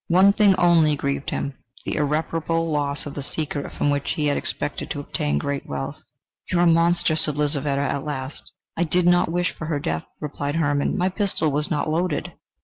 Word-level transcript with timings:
One 0.07 0.33
thing 0.33 0.55
only 0.55 0.95
grieved 0.95 1.29
him: 1.29 1.53
the 1.85 1.97
irreparable 1.97 2.71
loss 2.71 3.05
of 3.05 3.13
the 3.13 3.21
secret 3.21 3.71
from 3.73 3.91
which 3.91 4.13
he 4.15 4.25
had 4.25 4.35
expected 4.35 4.89
to 4.89 4.99
obtain 4.99 5.37
great 5.37 5.67
wealth. 5.67 6.01
"You 6.51 6.57
are 6.57 6.63
a 6.63 6.65
monster!" 6.65 7.15
said 7.15 7.37
Lizaveta 7.37 7.81
at 7.83 8.03
last. 8.03 8.51
"I 8.75 8.83
did 8.83 9.05
not 9.05 9.31
wish 9.31 9.51
for 9.51 9.67
her 9.67 9.79
death," 9.79 10.05
replied 10.19 10.55
Hermann: 10.55 10.97
"my 10.97 11.09
pistol 11.09 11.51
was 11.51 11.69
not 11.69 11.87
loaded." 11.87 12.33